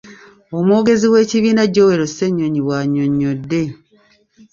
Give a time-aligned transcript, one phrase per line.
[0.57, 3.61] Omwogezi w’ekibiina Joel Ssennyonyi bw’annyonnyodde.